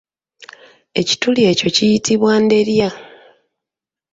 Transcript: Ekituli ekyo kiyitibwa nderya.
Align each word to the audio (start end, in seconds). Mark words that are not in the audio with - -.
Ekituli 0.99 1.41
ekyo 1.51 1.67
kiyitibwa 1.75 2.33
nderya. 2.43 2.89